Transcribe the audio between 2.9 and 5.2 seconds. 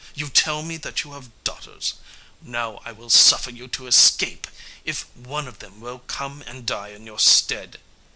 will suffer you to escape if